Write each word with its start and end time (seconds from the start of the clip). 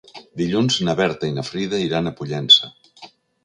Dilluns 0.41 0.77
na 0.87 0.95
Berta 1.01 1.31
i 1.33 1.37
na 1.37 1.45
Frida 1.51 1.85
iran 1.87 2.09
a 2.09 2.17
Pollença. 2.21 2.75